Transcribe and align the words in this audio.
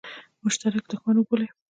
مشترک 0.43 0.83
دښمن 0.91 1.15
وبولي. 1.19 1.47